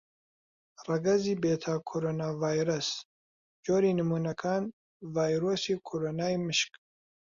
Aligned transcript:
ڕەگەزی 0.87 1.39
بێتاکۆڕوناڤایرەس: 1.41 2.89
جۆری 3.65 3.97
نموونەکان: 3.99 4.63
ڤایرۆسی 5.15 5.75
کۆڕۆنای 5.87 6.35
مشک. 6.45 6.71